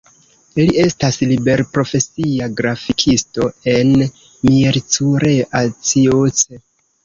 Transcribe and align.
Li 0.61 0.73
estas 0.83 1.19
liberprofesia 1.31 2.49
grafikisto 2.63 3.53
en 3.77 3.95
Miercurea 4.03 5.65
Ciuc. 5.95 6.47